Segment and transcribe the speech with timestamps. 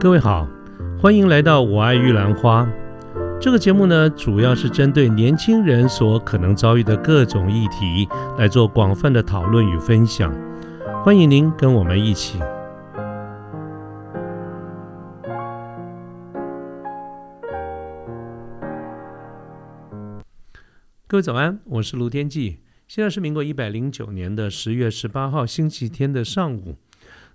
[0.00, 0.48] 各位好，
[0.98, 2.64] 欢迎来到《我爱玉兰花》
[3.38, 8.08] 这个节目呢，主要是针对年轻人所可能遭遇的各种议题
[8.38, 10.34] 来做广泛的讨论与分享。
[11.04, 12.38] 欢迎您跟我们一起。
[21.06, 26.76] 各位早安，我是卢天记，现在是民国一百零九年的十月十八号星期天的上午。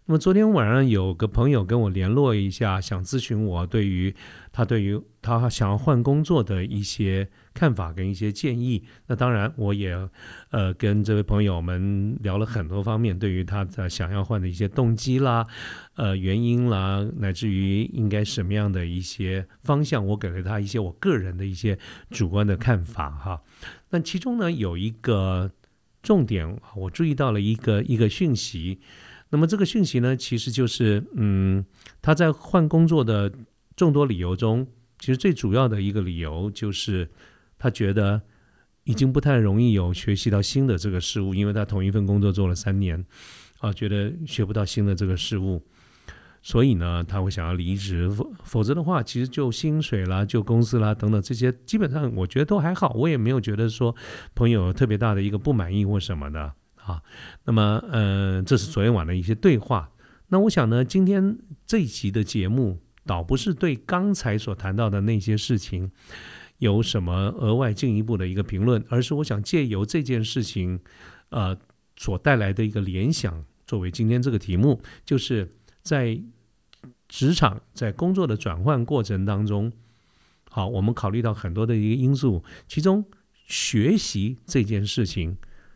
[0.08, 4.14] 那么昨天晚上有个朋友跟我联络一下，想咨询我对于
[4.52, 8.84] 他对于他想要换工作的一些看法跟一些建议。
[9.08, 9.98] 那当然我也
[10.52, 15.48] 呃跟这位朋友们聊了很多方面，对于他的想要换的一些动机啦、
[15.96, 21.80] 呃原因啦，乃至于应该什么样的一些方向，我给了他一些我个人的一些
[22.12, 23.42] 主观的看法哈。
[23.90, 25.50] 那其中呢有一个
[26.04, 28.80] 重点，我注意到了一个一个讯息。
[29.30, 31.66] 那么这个讯息呢，其实就是，嗯，
[32.02, 33.32] 他在换工作的
[33.76, 34.66] 众多理由中，
[35.00, 37.10] 其实最主要的一个理由就是，
[37.58, 38.22] 他觉得
[38.84, 43.04] 已经不太容易有学习到新的这个事物，因为他同一份工作做了三年，
[43.60, 45.62] 啊，觉得学不到新的这个事物，
[46.42, 53.94] 所以呢，他会想要离职，否否则的话，其实就薪水啦、就公司啦等等这些，基本上我觉得都还好，我也没有觉得说
[54.36, 56.54] 朋友特别大的一个不满意或什么的。
[56.86, 57.02] 啊，
[57.46, 59.92] 那么，呃，这是昨天晚的一些对话。
[60.28, 65.92] 那我想呢，今天这一集的节目，倒不是对刚才所谈到的那些事情
[66.60, 70.80] 有什么额外进一步的一个评论，而是我想借由这件事情，
[71.30, 71.58] 呃，
[71.98, 76.22] 所带来的一个联想，作为今天这个题目，就是在
[77.08, 79.72] 职场在工作的转换过程当中，
[80.52, 83.04] 好，我们考虑到很多的一个因素，其中
[83.48, 85.36] 学习这件事情。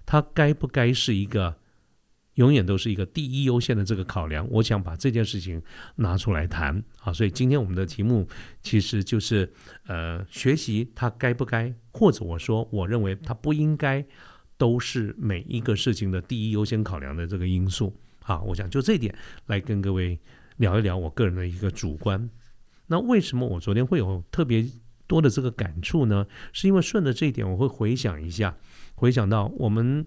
[0.09, 1.55] 它该不该是一个
[2.33, 4.50] 永远都是一个第一优先的这个考量？
[4.50, 5.61] 我想把这件事情
[5.97, 8.28] 拿出来谈啊，所以今天我们的题目
[8.63, 9.53] 其实就是
[9.85, 14.03] 呃，学习它该不该，或者我说我认为它不应该
[14.57, 18.41] 都是每一个事情的第一优先考量的这个因素啊。
[18.41, 20.19] 我想就这一点来跟各位
[20.57, 22.28] 聊一聊我个人的一个主观。
[22.88, 24.66] 那为什么我昨天会有特别
[25.09, 26.28] 多的这个感触呢？
[26.53, 28.56] 是因为顺着这一点，我会回想一下。
[28.94, 30.06] 回想到我们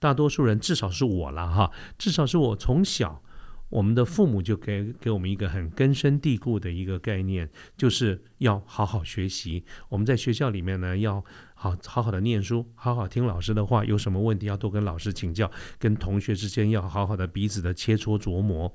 [0.00, 3.22] 大多数人，至少是我了哈，至少是我从小，
[3.68, 9.64] 我们的父母就给给我们一个很根深蒂固的一个概念，就是要好好学习。
[9.88, 11.24] 我们在学校里面呢，要
[11.54, 15.48] 好好好的念书，好好听老师的话，有什么问题要多跟老师请教，
[15.78, 18.74] 跟同学之间要好好的彼此的切磋琢磨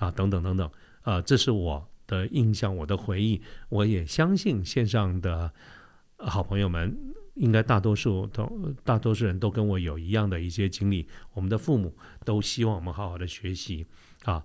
[0.00, 0.70] 啊，等等等等，
[1.00, 5.52] 啊，这是我的印象，我的回忆，我也相信线上的
[6.16, 7.14] 好朋友们。
[7.36, 11.06] 应该大多数都大多数人都跟我有一样的一些经历。
[11.34, 13.84] 我们的父母都希望我们好好的学习
[14.24, 14.42] 啊。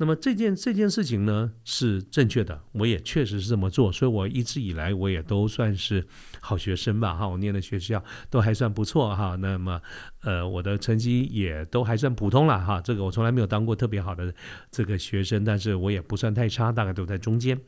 [0.00, 6.02] 那么这件这件事情呢是正确的，我也确实是这么做，所以我一直以来我也都算是
[6.40, 7.28] 好学生吧哈。
[7.28, 9.36] 我念的学校都还算不错哈。
[9.36, 9.78] 那么
[10.22, 12.80] 呃我的成绩也都还算普通了哈。
[12.80, 14.34] 这个我从来没有当过特别好的
[14.70, 17.60] 这个学生，但是我也不算太差，大概都在中间。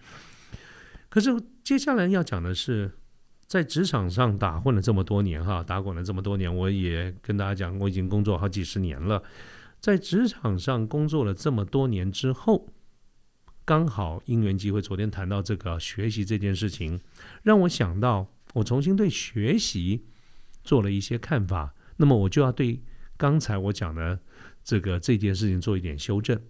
[1.10, 1.30] 可是
[1.62, 2.92] 接下来要讲的是。
[3.48, 9.22] 在职场上打混了这么多年，哈，打滚了这么多年，我也跟大家讲，我已经工作好几十年了。
[9.82, 12.68] 在职场上工作了这么多年之后，
[13.64, 17.00] 刚好因缘机会，昨天谈到这个学习这件事情，
[17.42, 20.04] 让我想到，我重新对学习
[20.62, 21.74] 做了一些看法。
[21.96, 22.80] 那么我就要对
[23.16, 24.20] 刚才我讲的
[24.62, 26.40] 这个这件事情做一点修正。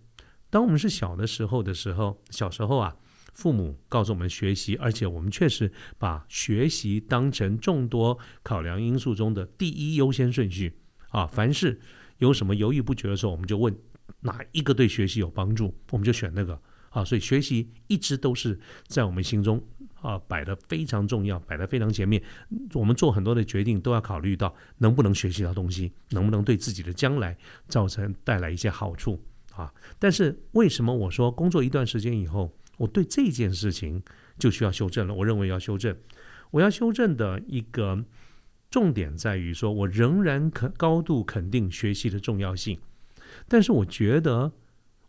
[0.50, 2.94] 当我们是小的时候的时候，小时候啊。
[3.32, 10.76] 父母告诉我们学习，而且我们确实把学习当成众多考量因素中的第一优先顺序
[11.09, 11.26] 啊。
[11.26, 11.81] 凡是
[12.22, 13.77] 有什么犹豫不决的时候，我们就问
[14.21, 16.56] 哪一个对学习有帮助，我们就选那个
[16.91, 17.05] 啊。
[17.05, 19.60] 所以学习一直都是在我们心中
[20.00, 22.22] 啊摆的非常重要，摆的非常前面。
[22.75, 27.37] 我们做很多的决定都要考虑到能不能学习到东西，能不能对自己的将来
[27.67, 29.20] 造成带来一些好处
[29.55, 29.73] 啊。
[29.99, 32.56] 但是为什么我说工作一段时间以后？
[32.79, 34.02] 我对这件事情
[34.38, 35.14] 就需要修正了。
[35.14, 35.96] 我认为要修正，
[36.50, 38.02] 我要修正的一个
[38.72, 42.80] 重点在于说，我仍然肯高度肯定学习的重要性。
[43.46, 44.50] 但是我觉得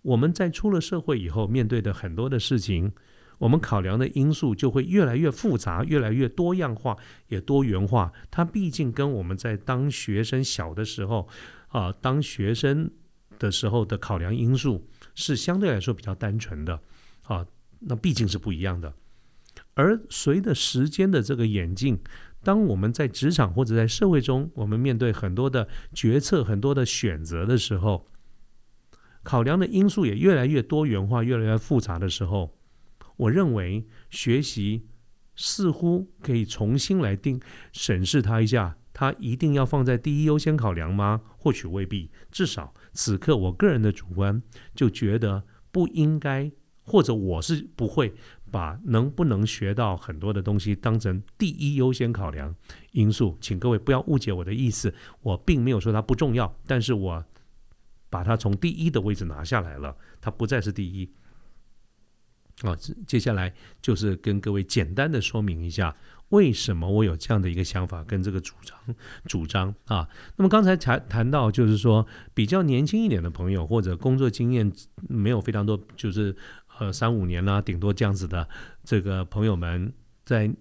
[0.02, 2.92] 我们在出了社会以后，面对的很多的事情，
[3.38, 6.98] 我们考量的因素就会越来越复杂，越来越多样化，
[7.30, 8.12] 也多元化。
[8.30, 11.30] 它毕竟跟我们在当学生小的时候
[11.70, 12.92] 啊，当学生
[13.40, 16.78] 的时候的考量因素是相对来说比较单纯的
[17.24, 17.48] 啊。
[17.80, 18.94] 那毕竟是不一样的，
[19.74, 22.00] 而随着时间的这个演进，
[22.44, 28.06] 当我们在职场或者在社会中，我们面对很多的决策、很多的选择的时候，
[29.24, 32.58] 考量的因素也越来越多元化、越来越复杂的时候，
[33.16, 34.86] 我认为学习
[35.36, 37.40] 似乎可以重新来定
[37.72, 41.22] 审视它一下，它一定要放在第一优先考量吗？
[41.38, 42.12] 或许未必。
[42.30, 44.42] 至少此刻，我个人的主观
[44.76, 46.52] 就觉得不应该，
[46.82, 48.14] 或者我是不会
[48.54, 52.56] 把能不能学到很多的东西当成第一优先考量
[52.92, 53.38] 因素。
[53.42, 57.26] 请各位不要误解我的意思，我并没有说它不重要，但是我。
[58.14, 61.10] 把它从第一的位置拿下来了，它不再是第一。
[62.62, 62.78] 啊，
[63.08, 63.52] 接下来
[63.82, 65.96] 就是跟各位简单的说明一下，
[66.30, 68.96] 为什么我有这样的一个想法跟这个主张
[69.26, 70.08] 主张啊。
[70.38, 74.72] 那么刚才谈谈到，就是说比较年轻一点的朋友，或者工作经验
[75.10, 76.36] 没有非常多，就是
[76.84, 78.48] 呃三五年啦，顶多这样子的
[78.84, 79.94] 这个朋友们，
[80.26, 80.54] 在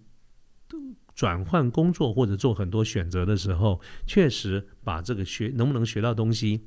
[1.15, 6.63] 转换工作或者做很多选择的时候，确实把这个学能不能学到东西。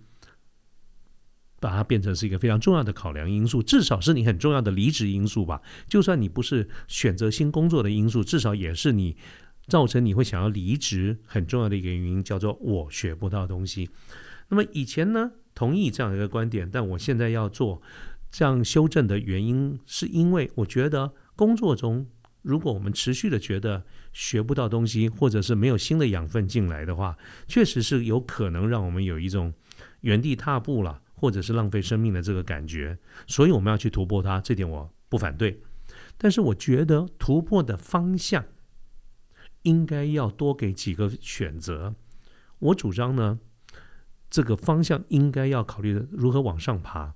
[1.58, 5.62] 把它变成是一个非常重要的考量因素，至少是你很重要的离职因素吧。
[5.88, 9.18] 就算你不是选择新工作的因素，至少也是你
[9.66, 13.90] 造成你会想要离职很重要的一个原因，叫做我学不到东西。
[14.50, 17.82] 那么以前呢，同意这样一个观点，但我现在要做
[18.38, 22.06] 这样修正的原因，是因为我觉得工作中，
[22.42, 27.18] 如果我们持续的觉得学不到东西，或者是没有新的养分进来的话，
[27.48, 29.54] 确实是有可能让我们有一种
[30.02, 31.02] 原地踏步了。
[31.18, 35.62] 或者是浪费生命的这个感觉，所以我们要去突破它，这点我不反对。
[36.18, 38.44] 但是我觉得突破的方向
[39.62, 41.96] 应该要多给几个选择。
[42.60, 43.40] 我主张呢，
[44.30, 47.16] 这个方向应该要考虑如何往上爬。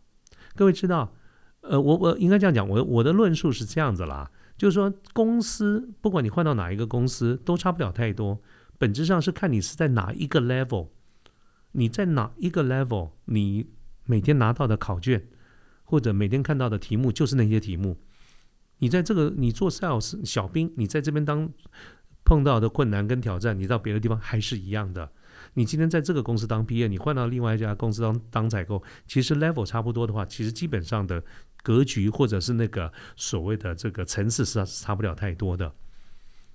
[0.60, 1.16] 各位知道，
[1.62, 8.42] 呃，我我应该这样讲，我我的论述是这样子啦，就是说公司不管你换到哪一个公司都差不了太多，
[8.78, 10.90] 本质上是看你是在哪一个 level，
[11.72, 13.70] 你在哪一个 level，你。
[14.06, 15.28] 每天拿到的考卷，
[15.84, 17.96] 或者每天看到的题目就是那些题目。
[18.80, 21.48] 你在这个你做 sales 小兵，你在这边当
[22.26, 25.12] 碰到的困难跟挑战，你到别的地方还是一样的。
[25.54, 31.24] 你今天在这个公司当 P A，你换到另外一家公司当当采购，其实 level 差不多的话，其实基本上的
[31.64, 35.74] 格局或者是那个所谓的这个层次是差不了太多的。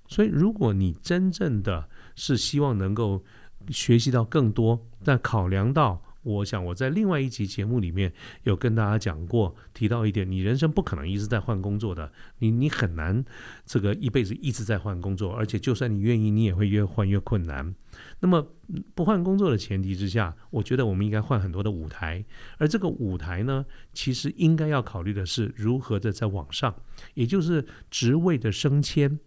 [0.09, 3.25] 所以，如果你真正的是希望能够
[3.69, 6.03] 学习到更多，但考量到。
[6.25, 8.13] 我想我在另外一集节目里面
[8.43, 12.11] 有跟大家讲过，提到一点，你人生不可能一直在换工作的，
[12.41, 13.25] 你你很难
[13.65, 17.75] 这个一辈子一直在换工作，而且就算你愿意，你也会越换越困难。
[18.19, 18.45] 那么
[18.95, 22.25] 不换工作的前提之下，我觉得我们应该换很多的舞台，
[22.59, 26.75] 而这个舞台呢，其实应该要考虑的是如何的在往上，
[27.15, 29.21] 也就是职位的升迁。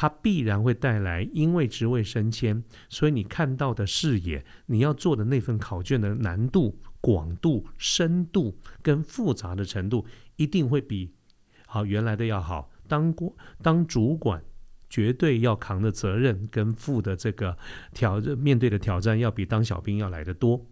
[0.00, 10.06] 它必然会带来，因为职位升迁，所以你看到的视野，你要做的那份考卷的难度、广度、深度跟复杂的程度，
[10.36, 11.12] 一定会比
[11.66, 12.70] 好原来的要好。
[12.86, 14.40] 当过当主管，
[14.88, 17.58] 绝对要扛的责任跟负的这个
[17.92, 20.64] 挑面对的挑战，要比当小兵要来的多。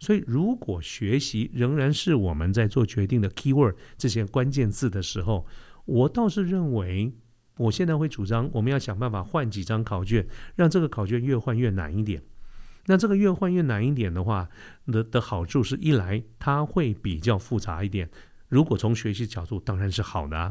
[0.00, 5.46] 所以，如果学习仍然是我们在做决定的 key word 这些关键字的时候，
[5.84, 7.12] 我倒是认为。
[7.60, 10.26] 我现在会主张，我们要想办法换几张考卷，
[10.56, 12.22] 让这个考卷越换越难一点。
[12.86, 14.48] 那这个越换越难一点的话，
[14.86, 18.08] 的的好处是一来它会比较复杂一点，
[18.48, 20.50] 如果从学习角度当然是好的；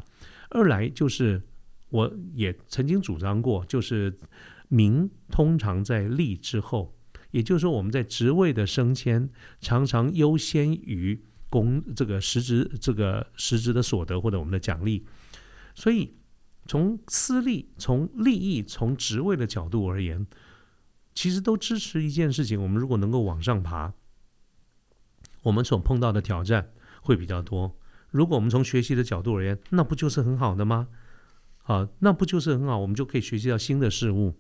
[0.52, 1.42] 二来就是
[1.90, 4.16] 我也曾经主张过，就是
[4.68, 6.94] 名通常在利之后，
[7.32, 9.28] 也就是说我们在职位的升迁
[9.60, 15.08] 常常优先于工这个实职这个实职的所得或者我们的奖励，
[15.74, 16.14] 所以。
[16.70, 20.28] 从私利、从利益、从职位的角度而言，
[21.16, 23.92] 其实都支持一件事情：我们如果能够往上爬，
[25.42, 26.72] 我们所碰到的挑战
[27.02, 27.76] 会比较多。
[28.12, 30.90] 如果我们从学习的角度而言，那不就是很好的吗？
[31.64, 32.78] 啊，那不就是很好？
[32.78, 34.36] 我们就可以学习到新的事物，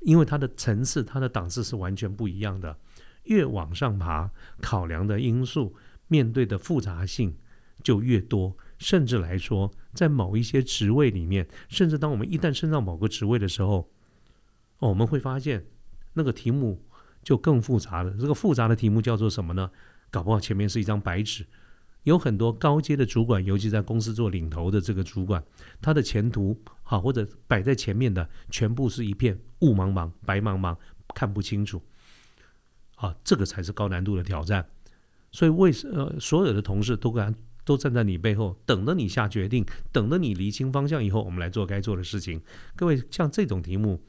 [0.00, 2.76] 因为它的层次、它的档次是完全不一样的。
[3.22, 5.74] 越往上爬，考量的因素、
[6.08, 7.34] 面对的复杂性
[7.82, 8.54] 就越多。
[8.80, 13.88] 甚至来说，在某一些职位里面，甚至当我们一旦升到某个职位的时候，
[14.78, 15.66] 我们会发现
[16.14, 16.82] 那个题目
[17.22, 18.10] 就更复杂了。
[18.18, 19.70] 这个复杂的题目叫做什么呢？
[20.10, 21.46] 搞不好前面是一张白纸，
[22.04, 25.44] 有很多高阶的主管，尤其在公司做领头的这个主管，
[25.82, 30.74] 他的前途好或者摆在前面的，全部是一片雾茫茫、白茫茫，
[31.14, 31.82] 看不清楚。
[32.94, 34.66] 啊，这个才是高难度的挑战。
[35.30, 37.34] 所以，为呃，所有的同事都敢。
[37.64, 42.40] 都站在你背后，等着你下决定，等着你厘清方向以后，我们来做该做的事情。
[42.76, 44.02] 各位，像这种题目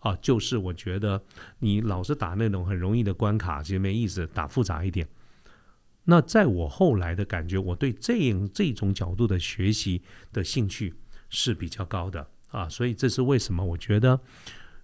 [0.00, 1.22] 啊，就是我觉得
[1.58, 5.08] 你老是打那种很容易的关卡，其实没意思，打复杂一点。
[6.04, 10.94] 那在我后来的感觉，我对这样这种角度的学习的兴趣
[11.28, 14.20] 是比较高的啊，所以这是为什么我觉得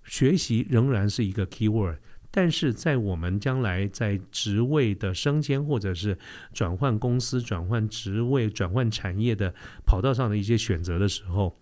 [0.04, 1.96] 学习仍然是一个 key word。
[2.36, 6.18] 但是在我们将来在职位的升迁，或者是
[6.52, 9.54] 转换公司、转换职位、转换产业的
[9.86, 11.56] 跑道上的一些选择的时候，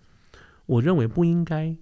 [0.64, 1.76] 我认为不应该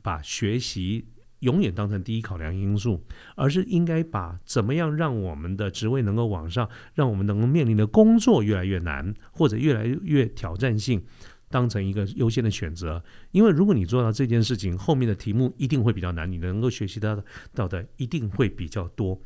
[0.00, 1.08] 把学习
[1.40, 3.04] 永远当成第一考量因素，
[3.36, 11.04] 而是应该把怎么样让我们的职位能够往上，让我们能够面临的工作越来越难，或者越来越挑战性。
[11.50, 13.02] 当成一个优先的选择，
[13.32, 19.20] 因为如果你做到这件事情，后面的题目一定会比较难，你能够学习到的到的一定会比较多，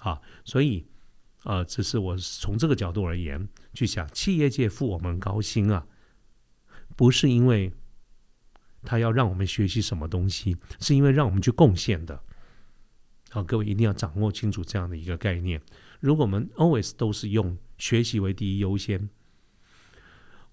[0.00, 0.84] 啊，所以，
[1.44, 5.86] 呃，这是我从这个角度而言去想，企业界付我们高薪啊，
[6.96, 7.72] 不是因为
[8.82, 12.20] 他要让我们学习什么东西，是因为让我们去贡献的，
[13.30, 15.62] 好，各位一定要掌握清楚这样的一个概念。
[16.00, 19.08] 如果我们 always 都是用学习为第一优先。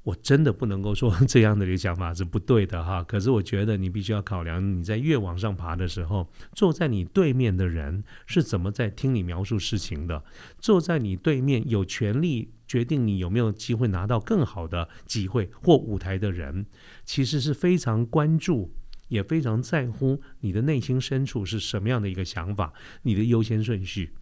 [0.07, 10.23] 我真的不能够说 这样的一个想法是不对的哈，可是我觉得你必须要考量，你在越往上爬的时候，坐在你对面的人是怎么在听你描述事情的，
[10.59, 16.65] 坐在你对面有权利决定你有没有机会拿到更好的机会或舞台的人，
[17.03, 18.71] 其实是非常关注，
[19.09, 22.71] 也非常在乎你的内心深处是什么样的一个想法，
[23.01, 24.13] 你的优先顺序。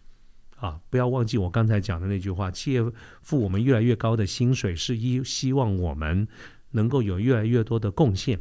[0.56, 2.82] 啊，不要忘记我刚才讲的那句话：企业
[3.22, 6.26] 付我们越来越高的薪水，是一希望我们
[6.70, 8.40] 能够有越来越多的贡献，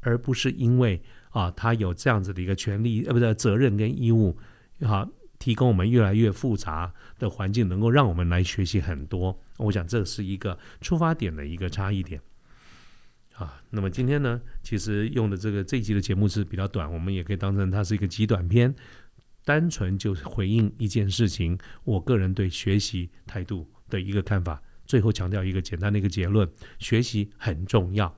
[0.00, 4.36] 而不是因为啊，他有这样子的一个权利，呃，不是责任跟义务，
[4.80, 9.36] 啊，提供我们越来越复杂的环境，能够让我们来学习很多。
[9.56, 12.20] 我想这是一个出发点的一个差异点。
[13.34, 18.74] 啊，那么今天呢，其实用的这个这一集的节目是比较短，我们也可以当成它是一个极短篇。
[19.48, 24.62] 单纯就回应一件事情，我个人对学习态度的一个看法。
[24.84, 26.46] 最后强调一个简单的一个结论：
[26.78, 28.14] 学习很重要，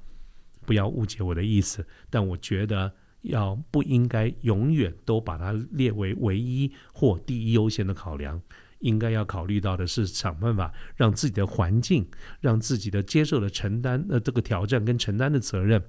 [0.67, 1.87] 不要误解我的意思。
[2.11, 8.43] 但我觉得要不应该永远都把它列为唯一或第一优先的考量。
[8.81, 12.09] 应该要考虑到的是，想办法让自己的环境、
[12.41, 15.81] 让自己的接受的承担呃这个挑战跟承担的责任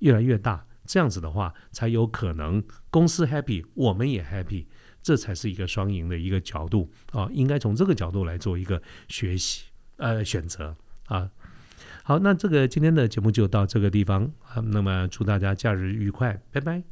[0.00, 0.66] 越来越大。
[0.84, 4.66] 这样子的话，才有可能公司 happy，我们也 happy。
[5.02, 9.64] 这才是一个双赢的一个角度啊，应该从这个角度来做一个学习
[9.96, 11.28] 呃选择啊。
[12.04, 16.91] 好，那这个今天的节目就到这个地方啊，那么祝大家假日愉快，拜拜。